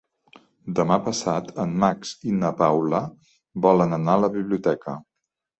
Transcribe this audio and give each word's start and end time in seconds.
Demà 0.79 0.95
passat 1.07 1.51
en 1.65 1.75
Max 1.83 2.15
i 2.31 2.35
na 2.39 2.51
Paula 2.63 3.03
volen 3.67 3.97
anar 4.03 4.17
a 4.19 4.25
la 4.27 4.35
biblioteca. 4.39 4.99